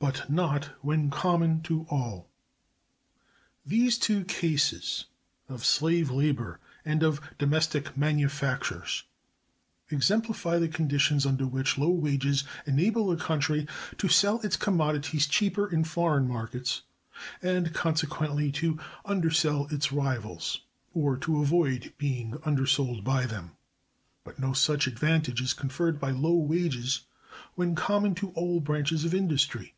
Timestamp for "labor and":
6.08-7.02